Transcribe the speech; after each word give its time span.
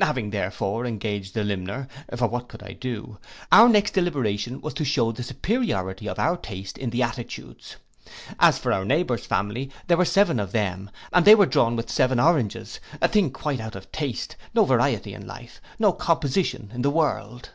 Having, 0.00 0.30
therefore, 0.30 0.86
engaged 0.86 1.34
the 1.34 1.44
limner, 1.44 1.86
for 2.16 2.26
what 2.28 2.48
could 2.48 2.62
I 2.62 2.72
do? 2.72 3.18
our 3.52 3.68
next 3.68 3.90
deliberation 3.90 4.62
was 4.62 4.72
to 4.72 4.86
shew 4.86 5.12
the 5.12 5.22
superiority 5.22 6.08
of 6.08 6.18
our 6.18 6.38
taste 6.38 6.78
in 6.78 6.88
the 6.88 7.02
attitudes. 7.02 7.76
As 8.40 8.58
for 8.58 8.72
our 8.72 8.86
neighbour's 8.86 9.26
family, 9.26 9.70
there 9.86 9.98
were 9.98 10.06
seven 10.06 10.40
of 10.40 10.52
them, 10.52 10.88
and 11.12 11.26
they 11.26 11.34
were 11.34 11.44
drawn 11.44 11.76
with 11.76 11.90
seven 11.90 12.18
oranges, 12.18 12.80
a 13.02 13.08
thing 13.08 13.30
quite 13.30 13.60
out 13.60 13.76
of 13.76 13.92
taste, 13.92 14.34
no 14.54 14.64
variety 14.64 15.12
in 15.12 15.26
life, 15.26 15.60
no 15.78 15.92
composition 15.92 16.70
in 16.72 16.80
the 16.80 16.88
world. 16.88 17.50